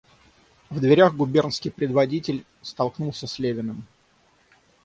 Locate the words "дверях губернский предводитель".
0.79-2.43